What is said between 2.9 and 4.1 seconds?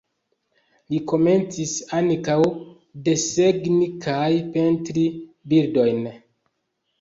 desegni